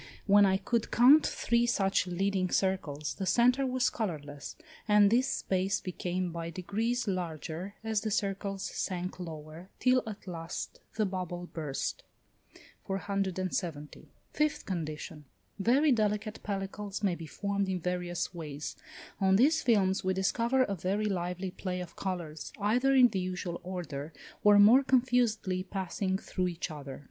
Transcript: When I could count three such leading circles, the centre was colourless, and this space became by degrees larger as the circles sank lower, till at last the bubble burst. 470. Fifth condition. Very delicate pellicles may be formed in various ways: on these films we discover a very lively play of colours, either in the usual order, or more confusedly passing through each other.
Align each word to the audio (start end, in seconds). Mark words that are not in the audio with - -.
When 0.25 0.47
I 0.47 0.57
could 0.57 0.89
count 0.89 1.27
three 1.27 1.67
such 1.67 2.07
leading 2.07 2.49
circles, 2.49 3.13
the 3.13 3.27
centre 3.27 3.67
was 3.67 3.91
colourless, 3.91 4.55
and 4.87 5.11
this 5.11 5.27
space 5.27 5.79
became 5.79 6.31
by 6.31 6.49
degrees 6.49 7.07
larger 7.07 7.75
as 7.83 8.01
the 8.01 8.09
circles 8.09 8.63
sank 8.63 9.19
lower, 9.19 9.69
till 9.77 10.01
at 10.07 10.25
last 10.25 10.79
the 10.95 11.05
bubble 11.05 11.45
burst. 11.53 12.01
470. 12.87 14.09
Fifth 14.33 14.65
condition. 14.65 15.25
Very 15.59 15.91
delicate 15.91 16.41
pellicles 16.41 17.03
may 17.03 17.13
be 17.13 17.27
formed 17.27 17.69
in 17.69 17.79
various 17.79 18.33
ways: 18.33 18.75
on 19.19 19.35
these 19.35 19.61
films 19.61 20.03
we 20.03 20.15
discover 20.15 20.63
a 20.63 20.73
very 20.73 21.05
lively 21.05 21.51
play 21.51 21.79
of 21.79 21.95
colours, 21.95 22.51
either 22.59 22.95
in 22.95 23.09
the 23.09 23.19
usual 23.19 23.61
order, 23.61 24.13
or 24.43 24.57
more 24.57 24.81
confusedly 24.81 25.61
passing 25.61 26.17
through 26.17 26.47
each 26.47 26.71
other. 26.71 26.99